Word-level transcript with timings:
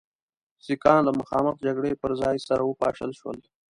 سیکهان 0.65 1.01
له 1.05 1.11
مخامخ 1.19 1.55
جګړې 1.65 1.93
پر 2.01 2.11
ځای 2.21 2.37
سره 2.47 2.61
وپاشل 2.65 3.11
شول. 3.19 3.37